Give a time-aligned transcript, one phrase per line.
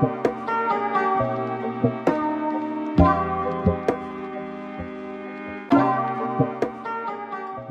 [0.00, 0.33] thank you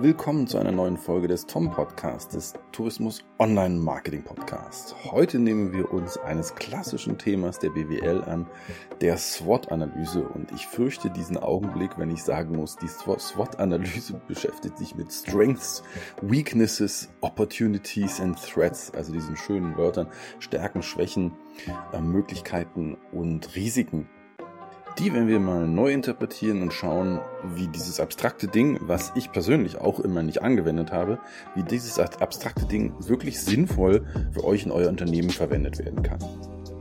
[0.04, 4.94] Willkommen zu einer neuen Folge des Tom Podcast, des Tourismus Online Marketing Podcast.
[5.06, 8.46] Heute nehmen wir uns eines klassischen Themas der BWL an,
[9.00, 10.28] der SWOT-Analyse.
[10.28, 15.84] Und ich fürchte diesen Augenblick, wenn ich sagen muss, die SWOT-Analyse beschäftigt sich mit Strengths,
[16.22, 20.08] Weaknesses, Opportunities and Threats, also diesen schönen Wörtern,
[20.40, 21.32] Stärken, Schwächen,
[21.94, 24.10] äh, Möglichkeiten und Risiken
[25.00, 27.20] die werden wir mal neu interpretieren und schauen,
[27.56, 31.20] wie dieses abstrakte Ding, was ich persönlich auch immer nicht angewendet habe,
[31.56, 36.20] wie dieses abstrakte Ding wirklich sinnvoll für euch in euer Unternehmen verwendet werden kann.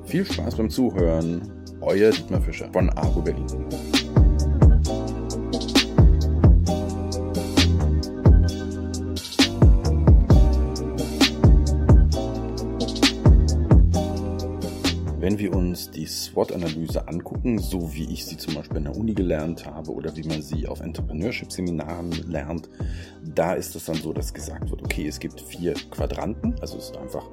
[0.04, 1.50] Viel Spaß beim Zuhören.
[1.80, 3.46] Euer Dietmar Fischer von Argo Berlin.
[15.42, 19.66] Wir uns die SWOT-Analyse angucken, so wie ich sie zum Beispiel in der Uni gelernt
[19.66, 22.70] habe oder wie man sie auf Entrepreneurship-Seminaren lernt,
[23.34, 26.90] da ist es dann so, dass gesagt wird, okay, es gibt vier Quadranten, also es
[26.90, 27.24] ist einfach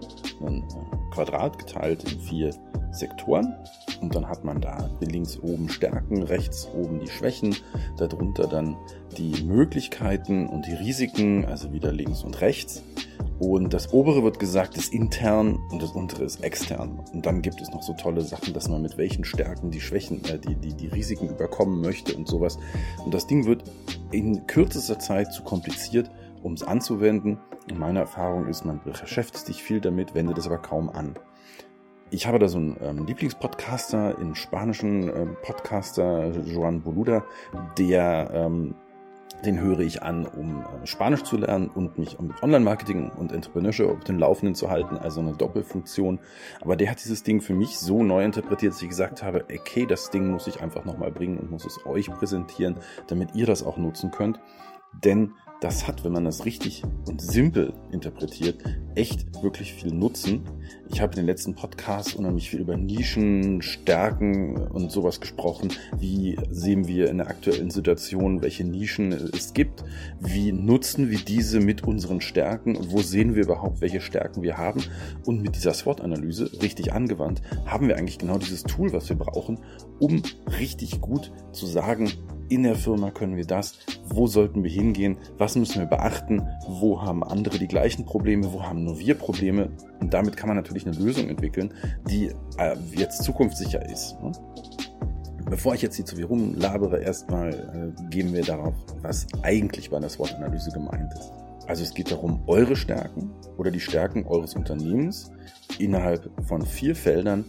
[0.42, 2.50] ein äh, Quadrat geteilt in vier
[2.92, 3.56] Sektoren
[4.02, 7.56] und dann hat man da links oben Stärken, rechts oben die Schwächen,
[7.98, 8.76] darunter dann
[9.18, 12.84] die Möglichkeiten und die Risiken, also wieder links und rechts.
[13.40, 17.00] Und das obere wird gesagt, ist intern und das untere ist extern.
[17.14, 20.24] Und dann gibt es noch so tolle Sachen, dass man mit welchen Stärken die Schwächen,
[20.26, 22.60] äh, die, die, die Risiken überkommen möchte und sowas.
[23.06, 23.64] Und das Ding wird
[24.12, 26.12] in kürzester Zeit zu kompliziert,
[26.44, 27.38] um es anzuwenden.
[27.70, 31.16] Und meine Erfahrung ist, man beschäftigt sich viel damit, wendet es aber kaum an.
[32.12, 37.24] Ich habe da so einen ähm, Lieblingspodcaster, einen spanischen ähm, Podcaster, Joan Boluda,
[37.78, 38.76] der ähm,
[39.46, 43.88] den höre ich an, um äh, Spanisch zu lernen und mich mit Online-Marketing und Entrepreneurship
[43.88, 46.20] auf den Laufenden zu halten, also eine Doppelfunktion.
[46.62, 49.86] Aber der hat dieses Ding für mich so neu interpretiert, dass ich gesagt habe, okay,
[49.86, 53.64] das Ding muss ich einfach nochmal bringen und muss es euch präsentieren, damit ihr das
[53.64, 54.40] auch nutzen könnt.
[55.04, 58.64] Denn das hat, wenn man das richtig und simpel interpretiert,
[58.96, 60.42] echt wirklich viel Nutzen.
[60.90, 65.70] Ich habe in den letzten Podcasts unheimlich viel über Nischen, Stärken und sowas gesprochen.
[65.98, 69.84] Wie sehen wir in der aktuellen Situation, welche Nischen es gibt?
[70.20, 72.78] Wie nutzen wir diese mit unseren Stärken?
[72.92, 74.82] Wo sehen wir überhaupt, welche Stärken wir haben?
[75.26, 79.60] Und mit dieser SWOT-Analyse richtig angewandt, haben wir eigentlich genau dieses Tool, was wir brauchen,
[80.00, 80.24] um
[80.58, 82.12] richtig gut zu sagen,
[82.50, 87.02] in der Firma können wir das, wo sollten wir hingehen, was müssen wir beachten, wo
[87.02, 89.70] haben andere die gleichen Probleme, wo haben nur wir Probleme.
[90.00, 91.74] Und damit kann man natürlich eine Lösung entwickeln,
[92.10, 94.18] die äh, jetzt zukunftssicher ist.
[94.22, 94.32] Ne?
[95.50, 100.00] Bevor ich jetzt hier zu viel rumlabere, erstmal äh, gehen wir darauf, was eigentlich bei
[100.00, 101.32] der SWOT-Analyse gemeint ist.
[101.68, 105.32] Also es geht darum, eure Stärken oder die Stärken eures Unternehmens
[105.78, 107.46] innerhalb von vier Feldern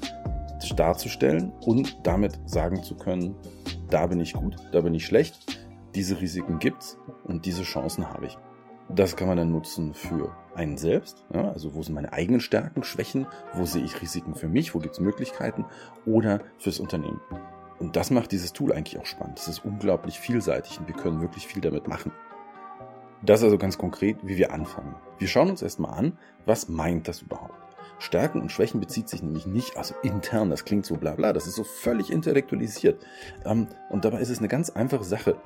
[0.76, 3.34] darzustellen und damit sagen zu können,
[3.90, 5.60] da bin ich gut, da bin ich schlecht,
[5.94, 8.38] diese Risiken gibt's und diese Chancen habe ich.
[8.88, 12.82] Das kann man dann nutzen für einen selbst, ja, also wo sind meine eigenen Stärken,
[12.82, 15.64] Schwächen, wo sehe ich Risiken für mich, wo gibt es Möglichkeiten
[16.06, 17.20] oder fürs Unternehmen.
[17.78, 19.38] Und das macht dieses Tool eigentlich auch spannend.
[19.38, 22.12] Es ist unglaublich vielseitig und wir können wirklich viel damit machen.
[23.22, 24.96] Das also ganz konkret, wie wir anfangen.
[25.18, 27.54] Wir schauen uns erstmal an, was meint das überhaupt?
[27.98, 31.46] Stärken und Schwächen bezieht sich nämlich nicht, also intern, das klingt so bla bla, das
[31.46, 33.04] ist so völlig intellektualisiert.
[33.44, 35.36] Ähm, und dabei ist es eine ganz einfache Sache.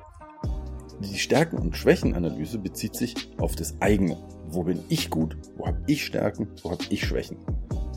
[1.01, 4.17] Die Stärken- und Schwächenanalyse bezieht sich auf das eigene.
[4.47, 5.37] Wo bin ich gut?
[5.57, 6.47] Wo habe ich Stärken?
[6.63, 7.37] Wo habe ich Schwächen?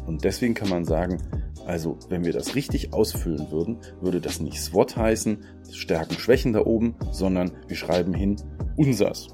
[0.07, 1.23] Und deswegen kann man sagen,
[1.67, 6.65] also wenn wir das richtig ausfüllen würden, würde das nicht SWOT heißen, Stärken, Schwächen da
[6.65, 8.37] oben, sondern wir schreiben hin
[8.77, 9.29] unsers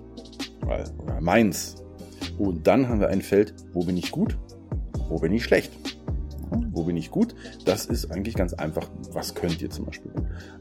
[0.62, 1.76] oder meins.
[2.38, 4.36] Und dann haben wir ein Feld, wo bin ich gut
[5.14, 5.70] wo bin ich schlecht?
[6.72, 7.36] Wo bin ich gut?
[7.64, 8.90] Das ist eigentlich ganz einfach.
[9.12, 10.10] Was könnt ihr zum Beispiel?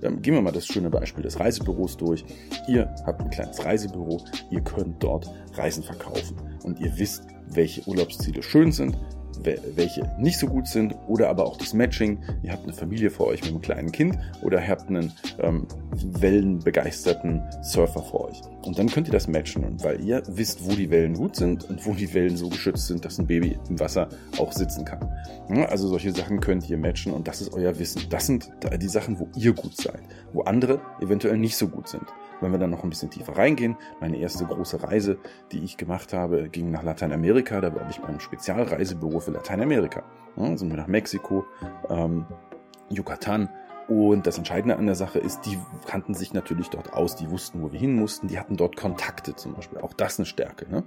[0.03, 2.23] Ähm, gehen wir mal das schöne Beispiel des Reisebüros durch.
[2.67, 4.23] Ihr habt ein kleines Reisebüro.
[4.51, 6.37] Ihr könnt dort Reisen verkaufen.
[6.61, 8.97] Und ihr wisst, welche Urlaubsziele schön sind,
[9.43, 12.19] welche nicht so gut sind oder aber auch das Matching.
[12.43, 15.67] Ihr habt eine Familie vor euch mit einem kleinen Kind oder ihr habt einen ähm,
[16.21, 18.41] wellenbegeisterten Surfer vor euch.
[18.63, 21.69] Und dann könnt ihr das matchen, und weil ihr wisst, wo die Wellen gut sind
[21.69, 24.07] und wo die Wellen so geschützt sind, dass ein Baby im Wasser
[24.37, 25.09] auch sitzen kann.
[25.67, 28.03] Also solche Sachen könnt ihr matchen und das ist euer Wissen.
[28.09, 28.49] Das sind
[28.81, 30.01] die Sachen, wo ihr gut seid,
[30.31, 32.03] wo andere eventuell nicht so gut sind.
[32.39, 35.17] Wenn wir dann noch ein bisschen tiefer reingehen, meine erste große Reise,
[35.51, 37.42] die ich gemacht habe, ging nach Lateinamerika.
[37.61, 40.03] Da war ich beim Spezialreisebüro für Lateinamerika.
[40.35, 41.45] Ja, sind wir nach Mexiko,
[41.89, 42.25] ähm,
[42.89, 43.49] Yucatan
[43.87, 47.61] Und das Entscheidende an der Sache ist, die kannten sich natürlich dort aus, die wussten,
[47.61, 49.79] wo wir hin mussten, die hatten dort Kontakte zum Beispiel.
[49.79, 50.69] Auch das eine Stärke.
[50.69, 50.83] Ne?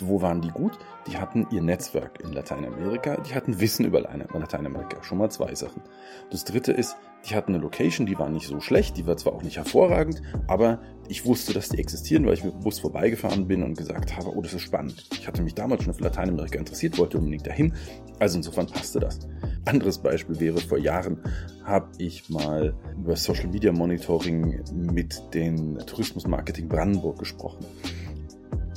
[0.00, 0.78] Wo waren die gut?
[1.06, 5.02] Die hatten ihr Netzwerk in Lateinamerika, die hatten Wissen über Lateinamerika.
[5.02, 5.82] Schon mal zwei Sachen.
[6.30, 6.96] Das dritte ist,
[7.28, 10.22] die hatten eine Location, die war nicht so schlecht, die war zwar auch nicht hervorragend,
[10.46, 14.16] aber ich wusste, dass die existieren, weil ich mit dem Bus vorbeigefahren bin und gesagt
[14.16, 15.08] habe, oh, das ist spannend.
[15.12, 17.74] Ich hatte mich damals schon für Lateinamerika interessiert, wollte unbedingt dahin.
[18.18, 19.20] Also insofern passte das.
[19.64, 21.18] Anderes Beispiel wäre, vor Jahren
[21.64, 27.64] habe ich mal über Social Media Monitoring mit den Tourismus Marketing Brandenburg gesprochen.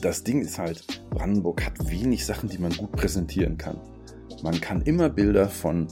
[0.01, 3.79] Das Ding ist halt, Brandenburg hat wenig Sachen, die man gut präsentieren kann.
[4.43, 5.87] Man kann immer Bilder von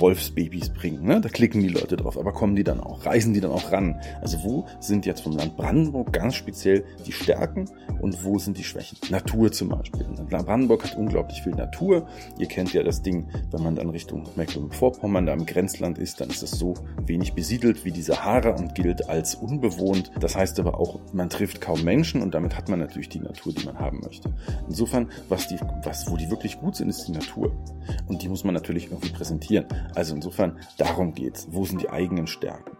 [0.00, 1.04] Wolfsbabys bringen.
[1.04, 1.20] Ne?
[1.20, 4.00] Da klicken die Leute drauf, aber kommen die dann auch, reisen die dann auch ran?
[4.20, 7.66] Also wo sind jetzt vom Land Brandenburg ganz speziell die Stärken
[8.00, 8.98] und wo sind die Schwächen?
[9.10, 10.04] Natur zum Beispiel.
[10.28, 12.06] Brandenburg hat unglaublich viel Natur.
[12.38, 16.30] Ihr kennt ja das Ding, wenn man dann Richtung Mecklenburg-Vorpommern da im Grenzland ist, dann
[16.30, 16.74] ist es so
[17.06, 20.10] wenig besiedelt wie die Sahara und gilt als unbewohnt.
[20.20, 23.52] Das heißt aber auch, man trifft kaum Menschen und damit hat man natürlich die Natur,
[23.52, 24.32] die man haben möchte.
[24.68, 27.52] Insofern, was die, was, wo die wirklich gut sind, ist die Natur.
[28.06, 29.66] Und die muss man natürlich irgendwie präsentieren.
[29.94, 31.48] Also insofern, darum geht's.
[31.50, 32.76] Wo sind die eigenen Stärken?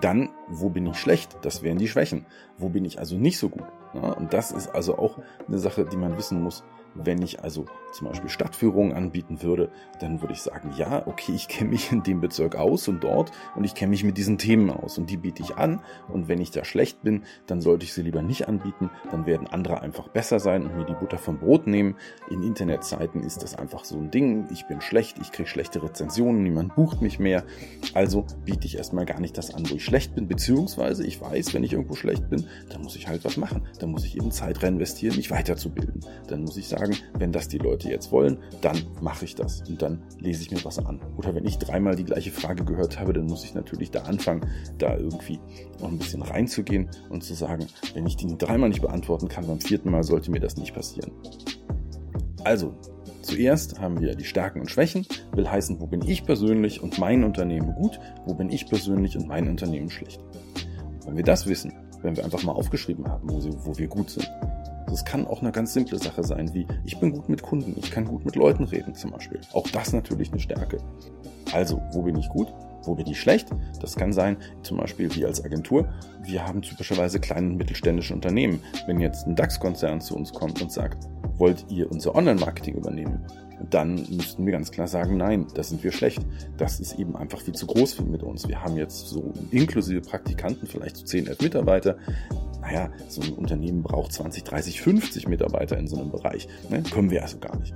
[0.00, 1.38] Dann, wo bin ich schlecht?
[1.42, 2.26] Das wären die Schwächen.
[2.58, 3.66] Wo bin ich also nicht so gut?
[3.94, 6.64] Ja, und das ist also auch eine Sache, die man wissen muss.
[6.94, 9.70] Wenn ich also zum Beispiel Stadtführungen anbieten würde,
[10.00, 13.32] dann würde ich sagen, ja, okay, ich kenne mich in dem Bezirk aus und dort
[13.56, 15.80] und ich kenne mich mit diesen Themen aus und die biete ich an.
[16.08, 18.90] Und wenn ich da schlecht bin, dann sollte ich sie lieber nicht anbieten.
[19.10, 21.96] Dann werden andere einfach besser sein und mir die Butter vom Brot nehmen.
[22.30, 24.46] In Internetzeiten ist das einfach so ein Ding.
[24.52, 27.44] Ich bin schlecht, ich kriege schlechte Rezensionen, niemand bucht mich mehr.
[27.94, 31.54] Also biete ich erstmal gar nicht das an, wo ich schlecht bin, beziehungsweise ich weiß,
[31.54, 33.62] wenn ich irgendwo schlecht bin, dann muss ich halt was machen.
[33.78, 36.00] Dann muss ich eben Zeit reinvestieren, mich weiterzubilden.
[36.28, 39.80] Dann muss ich sagen, wenn das die Leute jetzt wollen, dann mache ich das und
[39.82, 41.00] dann lese ich mir was an.
[41.16, 44.46] Oder wenn ich dreimal die gleiche Frage gehört habe, dann muss ich natürlich da anfangen,
[44.78, 45.38] da irgendwie
[45.80, 49.60] noch ein bisschen reinzugehen und zu sagen, wenn ich die dreimal nicht beantworten kann, beim
[49.60, 51.12] vierten Mal sollte mir das nicht passieren.
[52.44, 52.74] Also,
[53.22, 57.22] Zuerst haben wir die Stärken und Schwächen, will heißen, wo bin ich persönlich und mein
[57.22, 60.20] Unternehmen gut, wo bin ich persönlich und mein Unternehmen schlecht.
[61.04, 61.72] Wenn wir das wissen,
[62.02, 64.30] wenn wir einfach mal aufgeschrieben haben, wo, sie, wo wir gut sind,
[64.90, 67.90] das kann auch eine ganz simple Sache sein, wie ich bin gut mit Kunden, ich
[67.90, 69.40] kann gut mit Leuten reden zum Beispiel.
[69.52, 70.78] Auch das natürlich eine Stärke.
[71.52, 72.52] Also, wo bin ich gut?
[72.82, 73.48] Wo bin ich schlecht?
[73.80, 75.88] Das kann sein, zum Beispiel wir als Agentur,
[76.22, 78.60] wir haben typischerweise kleine und mittelständische Unternehmen.
[78.86, 81.06] Wenn jetzt ein DAX-Konzern zu uns kommt und sagt,
[81.36, 83.24] wollt ihr unser Online-Marketing übernehmen?
[83.68, 86.24] Dann müssten wir ganz klar sagen, nein, da sind wir schlecht.
[86.56, 88.48] Das ist eben einfach viel zu groß mit uns.
[88.48, 91.98] Wir haben jetzt so inklusive Praktikanten vielleicht so 10, 11 Mitarbeiter
[92.70, 96.48] naja, so ein Unternehmen braucht 20, 30, 50 Mitarbeiter in so einem Bereich.
[96.68, 96.82] Ne?
[96.82, 97.74] Können wir also gar nicht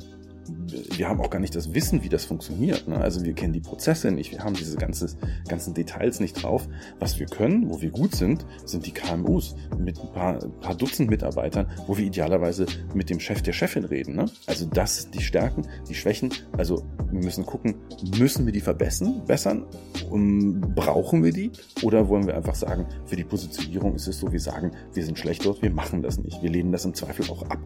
[0.97, 2.89] wir haben auch gar nicht das Wissen, wie das funktioniert.
[2.89, 2.99] Ne?
[2.99, 5.09] Also wir kennen die Prozesse nicht, wir haben diese ganze,
[5.49, 6.69] ganzen Details nicht drauf.
[6.99, 10.75] Was wir können, wo wir gut sind, sind die KMUs mit ein paar, ein paar
[10.75, 14.17] Dutzend Mitarbeitern, wo wir idealerweise mit dem Chef der Chefin reden.
[14.17, 14.27] Ne?
[14.47, 16.31] Also das, die Stärken, die Schwächen.
[16.57, 17.77] Also wir müssen gucken,
[18.19, 19.67] müssen wir die verbessern, bessern?
[20.11, 21.51] Um, brauchen wir die?
[21.83, 25.19] Oder wollen wir einfach sagen, für die Positionierung ist es so, wir sagen, wir sind
[25.19, 26.43] schlecht dort, wir machen das nicht.
[26.43, 27.59] Wir lehnen das im Zweifel auch ab.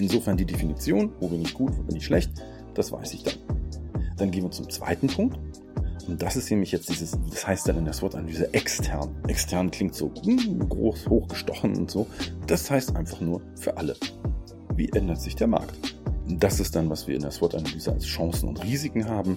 [0.00, 2.30] Insofern die Definition, wo bin ich gut, wo bin ich schlecht,
[2.72, 3.34] das weiß ich dann.
[4.16, 5.38] Dann gehen wir zum zweiten Punkt.
[6.08, 9.14] Und das ist nämlich jetzt dieses, das heißt dann in der SWOT-Analyse extern.
[9.28, 12.06] Extern klingt so hm, groß, hochgestochen und so.
[12.46, 13.94] Das heißt einfach nur für alle.
[14.74, 15.76] Wie ändert sich der Markt?
[16.26, 19.36] Das ist dann, was wir in der SWOT-Analyse als Chancen und Risiken haben.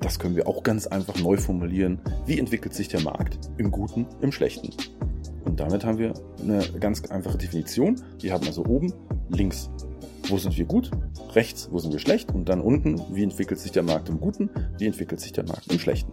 [0.00, 2.00] Das können wir auch ganz einfach neu formulieren.
[2.26, 3.38] Wie entwickelt sich der Markt?
[3.56, 4.70] Im Guten, im Schlechten.
[5.46, 6.12] Und damit haben wir
[6.42, 8.02] eine ganz einfache Definition.
[8.20, 8.92] Wir haben also oben
[9.30, 9.70] links,
[10.28, 10.90] wo sind wir gut,
[11.34, 14.50] rechts, wo sind wir schlecht und dann unten, wie entwickelt sich der Markt im Guten,
[14.78, 16.12] wie entwickelt sich der Markt im Schlechten.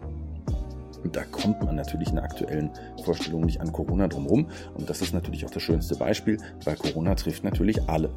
[1.03, 2.69] Und da kommt man natürlich in der aktuellen
[3.03, 4.47] Vorstellung nicht an Corona drumherum.
[4.75, 8.09] Und das ist natürlich auch das schönste Beispiel, weil Corona trifft natürlich alle.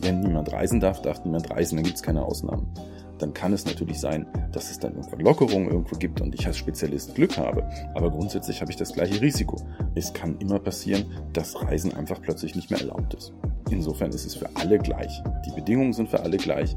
[0.00, 2.72] Wenn niemand reisen darf, darf niemand reisen, dann gibt es keine Ausnahmen
[3.20, 6.56] dann kann es natürlich sein, dass es dann irgendwann Lockerungen irgendwo gibt und ich als
[6.56, 7.68] Spezialist Glück habe.
[7.94, 9.56] Aber grundsätzlich habe ich das gleiche Risiko.
[9.94, 13.32] Es kann immer passieren, dass Reisen einfach plötzlich nicht mehr erlaubt ist.
[13.70, 15.22] Insofern ist es für alle gleich.
[15.46, 16.76] Die Bedingungen sind für alle gleich.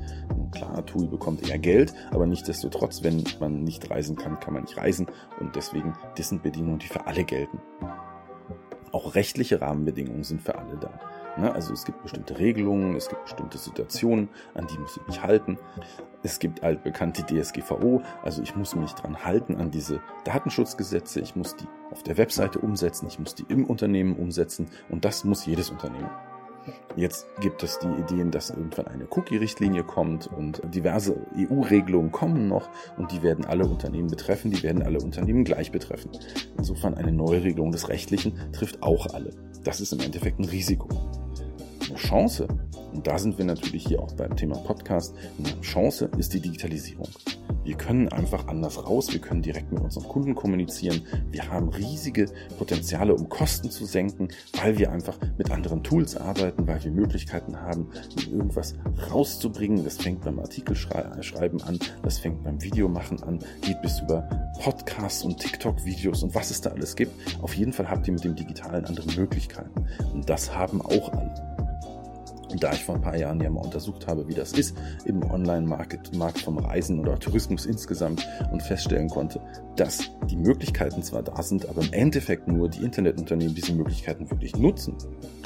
[0.51, 4.77] Klar, TUI bekommt eher Geld, aber nichtsdestotrotz, wenn man nicht reisen kann, kann man nicht
[4.77, 5.07] reisen.
[5.39, 7.59] Und deswegen, das sind Bedingungen, die für alle gelten.
[8.91, 10.99] Auch rechtliche Rahmenbedingungen sind für alle da.
[11.37, 11.53] Ne?
[11.53, 15.57] Also es gibt bestimmte Regelungen, es gibt bestimmte Situationen, an die muss ich mich halten.
[16.21, 21.35] Es gibt altbekannt die DSGVO, also ich muss mich dran halten an diese Datenschutzgesetze, ich
[21.35, 25.45] muss die auf der Webseite umsetzen, ich muss die im Unternehmen umsetzen und das muss
[25.45, 26.09] jedes Unternehmen.
[26.95, 32.69] Jetzt gibt es die Ideen, dass irgendwann eine Cookie-Richtlinie kommt und diverse EU-Regelungen kommen noch
[32.97, 36.11] und die werden alle Unternehmen betreffen, die werden alle Unternehmen gleich betreffen.
[36.57, 39.31] Insofern eine Neuregelung des Rechtlichen trifft auch alle.
[39.63, 40.87] Das ist im Endeffekt ein Risiko.
[41.93, 42.47] Eine Chance,
[42.91, 47.07] und da sind wir natürlich hier auch beim Thema Podcast, eine Chance ist die Digitalisierung.
[47.63, 51.03] Wir können einfach anders raus, wir können direkt mit unseren Kunden kommunizieren.
[51.29, 52.25] Wir haben riesige
[52.57, 57.61] Potenziale, um Kosten zu senken, weil wir einfach mit anderen Tools arbeiten, weil wir Möglichkeiten
[57.61, 57.91] haben,
[58.25, 58.73] irgendwas
[59.11, 59.83] rauszubringen.
[59.83, 64.27] Das fängt beim Artikelschreiben an, das fängt beim Videomachen an, geht bis über
[64.63, 67.13] Podcasts und TikTok-Videos und was es da alles gibt.
[67.43, 69.85] Auf jeden Fall habt ihr mit dem Digitalen andere Möglichkeiten.
[70.11, 71.52] Und das haben auch alle.
[72.59, 76.15] Da ich vor ein paar Jahren ja mal untersucht habe, wie das ist im Online-Markt
[76.15, 79.41] Markt vom Reisen oder Tourismus insgesamt und feststellen konnte,
[79.75, 84.55] dass die Möglichkeiten zwar da sind, aber im Endeffekt nur die Internetunternehmen diese Möglichkeiten wirklich
[84.55, 84.95] nutzen.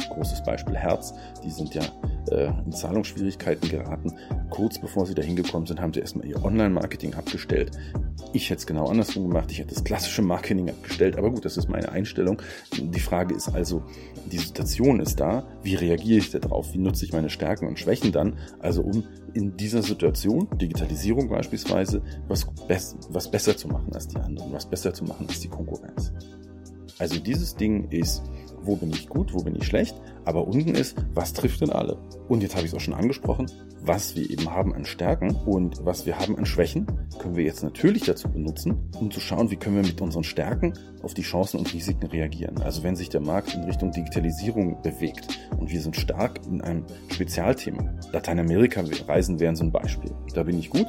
[0.09, 1.83] Großes Beispiel Herz, die sind ja
[2.31, 4.13] äh, in Zahlungsschwierigkeiten geraten.
[4.49, 7.71] Kurz bevor sie da hingekommen sind, haben sie erstmal ihr Online-Marketing abgestellt.
[8.33, 9.51] Ich hätte es genau andersrum gemacht.
[9.51, 11.17] Ich hätte das klassische Marketing abgestellt.
[11.17, 12.41] Aber gut, das ist meine Einstellung.
[12.79, 13.83] Die Frage ist also,
[14.31, 15.47] die Situation ist da.
[15.63, 16.73] Wie reagiere ich darauf?
[16.73, 18.37] Wie nutze ich meine Stärken und Schwächen dann?
[18.59, 22.77] Also um in dieser Situation, Digitalisierung beispielsweise, was, be
[23.09, 26.11] was besser zu machen als die anderen, was besser zu machen als die Konkurrenz.
[26.99, 28.23] Also dieses Ding ist
[28.67, 29.95] wo bin ich gut, wo bin ich schlecht,
[30.27, 31.97] aber unten ist, was trifft denn alle?
[32.27, 33.49] Und jetzt habe ich es auch schon angesprochen,
[33.81, 36.85] was wir eben haben an Stärken und was wir haben an Schwächen,
[37.19, 40.73] können wir jetzt natürlich dazu benutzen, um zu schauen, wie können wir mit unseren Stärken
[41.01, 42.61] auf die Chancen und Risiken reagieren.
[42.61, 46.85] Also wenn sich der Markt in Richtung Digitalisierung bewegt und wir sind stark in einem
[47.09, 50.11] Spezialthema, Lateinamerika-Reisen wären so ein Beispiel.
[50.33, 50.87] Da bin ich gut,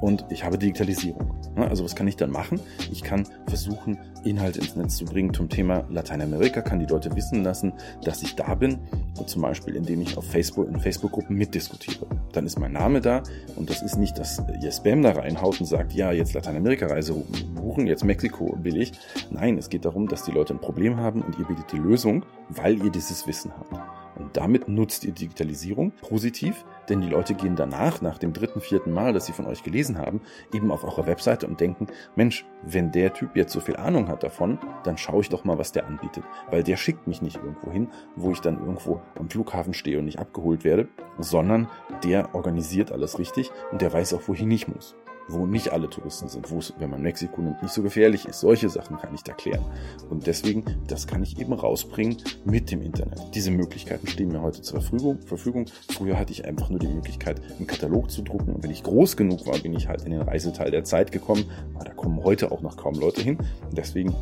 [0.00, 1.34] und ich habe Digitalisierung.
[1.56, 2.60] Also was kann ich dann machen?
[2.92, 7.42] Ich kann versuchen, Inhalte ins Netz zu bringen zum Thema Lateinamerika, kann die Leute wissen
[7.42, 7.72] lassen,
[8.04, 8.78] dass ich da bin
[9.18, 12.06] und zum Beispiel, indem ich auf Facebook, in Facebook-Gruppen mitdiskutiere.
[12.32, 13.22] Dann ist mein Name da
[13.56, 17.14] und das ist nicht, dass ihr Spam da reinhaut und sagt, ja, jetzt Lateinamerika-Reise
[17.54, 18.92] buchen, jetzt Mexiko billig.
[19.30, 22.24] Nein, es geht darum, dass die Leute ein Problem haben und ihr bietet die Lösung,
[22.48, 23.97] weil ihr dieses Wissen habt.
[24.18, 28.92] Und damit nutzt ihr Digitalisierung positiv, denn die Leute gehen danach, nach dem dritten, vierten
[28.92, 30.20] Mal, dass sie von euch gelesen haben,
[30.52, 34.22] eben auf eure Webseite und denken, Mensch, wenn der Typ jetzt so viel Ahnung hat
[34.22, 36.24] davon, dann schaue ich doch mal, was der anbietet.
[36.50, 40.06] Weil der schickt mich nicht irgendwo hin, wo ich dann irgendwo am Flughafen stehe und
[40.06, 41.68] nicht abgeholt werde, sondern
[42.04, 44.96] der organisiert alles richtig und der weiß auch, wohin ich muss
[45.28, 48.40] wo nicht alle Touristen sind, wo es, wenn man Mexiko nimmt, nicht so gefährlich ist.
[48.40, 49.64] Solche Sachen kann ich erklären.
[50.08, 53.20] Und deswegen, das kann ich eben rausbringen mit dem Internet.
[53.34, 55.20] Diese Möglichkeiten stehen mir heute zur Verfügung.
[55.20, 55.66] Verfügung.
[55.90, 58.54] Früher hatte ich einfach nur die Möglichkeit, einen Katalog zu drucken.
[58.54, 61.44] Und wenn ich groß genug war, bin ich halt in den Reiseteil der Zeit gekommen.
[61.74, 63.38] Aber da kommen heute auch noch kaum Leute hin.
[63.38, 64.14] Und deswegen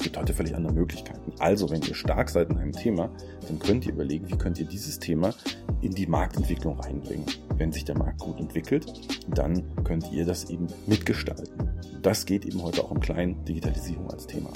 [0.00, 1.30] es gibt heute völlig andere Möglichkeiten.
[1.40, 3.10] Also, wenn ihr stark seid in einem Thema,
[3.46, 5.34] dann könnt ihr überlegen, wie könnt ihr dieses Thema
[5.82, 7.26] in die Marktentwicklung reinbringen.
[7.58, 8.90] Wenn sich der Markt gut entwickelt,
[9.28, 11.68] dann könnt ihr das eben mitgestalten.
[12.00, 14.48] Das geht eben heute auch im Kleinen Digitalisierung als Thema.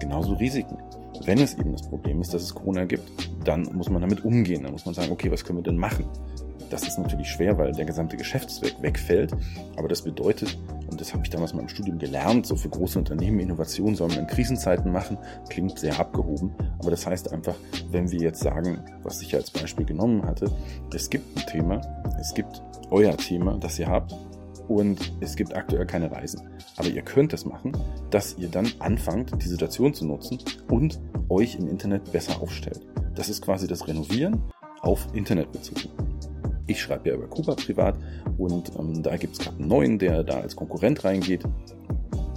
[0.00, 0.76] Genauso Risiken.
[1.24, 3.10] Wenn es eben das Problem ist, dass es Corona gibt,
[3.44, 4.64] dann muss man damit umgehen.
[4.64, 6.04] Dann muss man sagen, okay, was können wir denn machen?
[6.68, 9.32] Das ist natürlich schwer, weil der gesamte Geschäftszweck wegfällt.
[9.76, 10.58] Aber das bedeutet,
[11.00, 14.18] das habe ich damals mal im Studium gelernt, so für große Unternehmen Innovation soll man
[14.18, 16.52] in Krisenzeiten machen, klingt sehr abgehoben.
[16.78, 17.54] Aber das heißt einfach,
[17.90, 20.50] wenn wir jetzt sagen, was ich als Beispiel genommen hatte,
[20.94, 21.80] es gibt ein Thema,
[22.20, 24.14] es gibt euer Thema, das ihr habt,
[24.68, 26.48] und es gibt aktuell keine Reisen.
[26.76, 27.76] Aber ihr könnt es machen,
[28.10, 30.38] dass ihr dann anfangt, die Situation zu nutzen
[30.68, 32.80] und euch im Internet besser aufstellt.
[33.16, 34.40] Das ist quasi das Renovieren
[34.82, 35.76] auf Internetbezug.
[36.70, 37.96] Ich schreibe ja über Kuba privat
[38.38, 41.42] und ähm, da gibt es gerade einen neuen, der da als Konkurrent reingeht.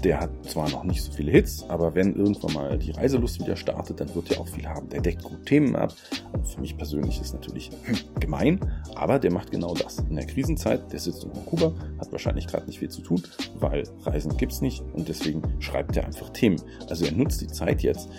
[0.04, 3.56] Der hat zwar noch nicht so viele Hits, aber wenn irgendwann mal die Reiselust wieder
[3.56, 4.90] startet, dann wird er auch viel haben.
[4.90, 5.94] Der deckt gut Themen ab.
[6.44, 7.70] Für mich persönlich ist natürlich
[8.20, 8.60] gemein,
[8.96, 10.00] aber der macht genau das.
[10.10, 13.22] In der Krisenzeit, der sitzt in Kuba, hat wahrscheinlich gerade nicht viel zu tun,
[13.60, 16.60] weil Reisen gibt es nicht und deswegen schreibt er einfach Themen.
[16.90, 18.10] Also er nutzt die Zeit jetzt,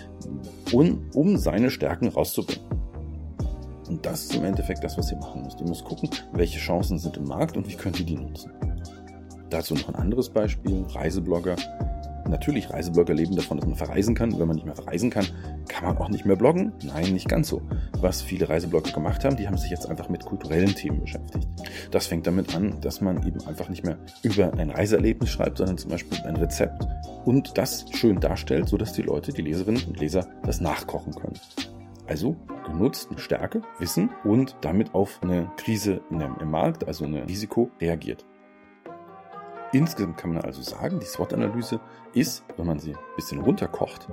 [0.71, 2.84] um, um seine Stärken rauszubringen.
[3.87, 5.59] Und das ist im Endeffekt das, was ihr machen müsst.
[5.61, 8.51] Ihr müsst gucken, welche Chancen sind im Markt und wie könnt ihr die nutzen.
[9.49, 11.55] Dazu noch ein anderes Beispiel, Reiseblogger.
[12.27, 14.39] Natürlich, Reiseblogger leben davon, dass man verreisen kann.
[14.39, 15.27] Wenn man nicht mehr verreisen kann,
[15.67, 16.73] kann man auch nicht mehr bloggen.
[16.83, 17.61] Nein, nicht ganz so.
[18.01, 21.47] Was viele Reiseblogger gemacht haben, die haben sich jetzt einfach mit kulturellen Themen beschäftigt.
[21.91, 25.77] Das fängt damit an, dass man eben einfach nicht mehr über ein Reiseerlebnis schreibt, sondern
[25.77, 26.87] zum Beispiel ein Rezept
[27.25, 31.39] und das schön darstellt, sodass die Leute, die Leserinnen und Leser, das nachkochen können.
[32.07, 32.35] Also
[32.65, 38.25] genutzt eine Stärke, Wissen und damit auf eine Krise im Markt, also ein Risiko, reagiert.
[39.71, 41.79] Insgesamt kann man also sagen, die SWOT-Analyse
[42.13, 44.07] ist, wenn man sie ein bisschen runterkocht,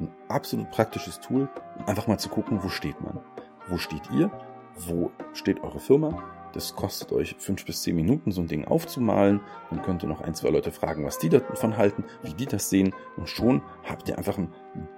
[0.00, 3.20] ein absolut praktisches Tool, um einfach mal zu gucken, wo steht man.
[3.68, 4.30] wo steht ihr,
[4.76, 6.22] wo steht eure Firma.
[6.52, 9.40] Das kostet euch fünf bis zehn Minuten, so ein Ding aufzumalen.
[9.70, 12.70] Dann könnt ihr noch ein, zwei Leute fragen, was die davon halten, wie die das
[12.70, 12.94] sehen.
[13.16, 14.52] Und schon habt ihr einfach ein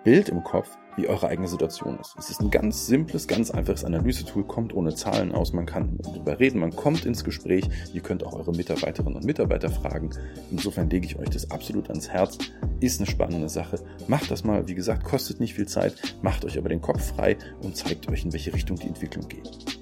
[0.04, 2.14] Bild im Kopf, wie eure eigene Situation ist.
[2.18, 6.38] Es ist ein ganz simples, ganz einfaches Analysetool, kommt ohne Zahlen aus, man kann darüber
[6.38, 10.10] reden, man kommt ins Gespräch, ihr könnt auch eure Mitarbeiterinnen und Mitarbeiter fragen.
[10.50, 12.38] Insofern lege ich euch das absolut ans Herz,
[12.80, 13.78] ist eine spannende Sache.
[14.08, 17.36] Macht das mal, wie gesagt, kostet nicht viel Zeit, macht euch aber den Kopf frei
[17.62, 19.80] und zeigt euch, in welche Richtung die Entwicklung geht.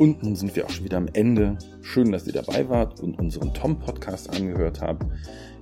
[0.00, 1.58] Und nun sind wir auch schon wieder am Ende.
[1.82, 5.04] Schön, dass ihr dabei wart und unseren Tom-Podcast angehört habt.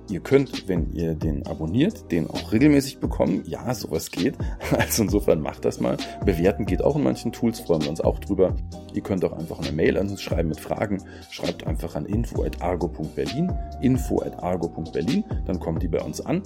[0.09, 3.43] Ihr könnt, wenn ihr den abonniert, den auch regelmäßig bekommen.
[3.45, 4.35] Ja, sowas geht.
[4.77, 5.97] Also insofern macht das mal.
[6.25, 8.55] Bewerten geht auch in manchen Tools, freuen wir uns auch drüber.
[8.93, 11.03] Ihr könnt auch einfach eine Mail an uns schreiben mit Fragen.
[11.29, 13.51] Schreibt einfach an info.argo.berlin,
[13.81, 16.43] info.argo.berlin, dann kommen die bei uns an.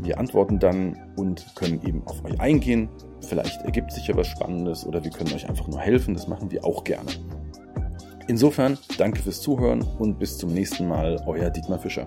[0.00, 2.88] Wir antworten dann und können eben auf euch eingehen.
[3.20, 6.14] Vielleicht ergibt sich ja was Spannendes oder wir können euch einfach nur helfen.
[6.14, 7.10] Das machen wir auch gerne.
[8.26, 12.06] Insofern danke fürs Zuhören und bis zum nächsten Mal, euer Dietmar Fischer.